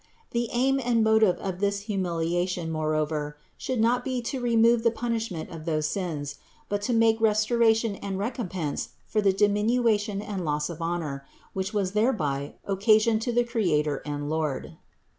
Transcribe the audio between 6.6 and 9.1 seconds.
but to make restoration and recompense